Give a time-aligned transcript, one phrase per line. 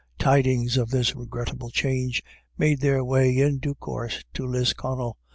[0.17, 2.23] Tidings of this regrettable change
[2.57, 5.15] made their way in due course to Lisconnel.